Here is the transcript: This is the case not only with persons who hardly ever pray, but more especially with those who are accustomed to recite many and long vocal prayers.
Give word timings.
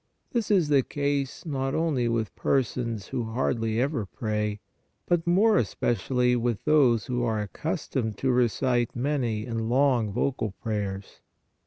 This 0.31 0.49
is 0.49 0.69
the 0.69 0.81
case 0.81 1.45
not 1.45 1.75
only 1.75 2.07
with 2.07 2.35
persons 2.35 3.09
who 3.09 3.23
hardly 3.23 3.79
ever 3.79 4.07
pray, 4.07 4.59
but 5.05 5.27
more 5.27 5.57
especially 5.57 6.35
with 6.35 6.65
those 6.65 7.05
who 7.05 7.21
are 7.23 7.39
accustomed 7.39 8.17
to 8.17 8.31
recite 8.31 8.95
many 8.95 9.45
and 9.45 9.69
long 9.69 10.11
vocal 10.11 10.53
prayers. 10.59 11.21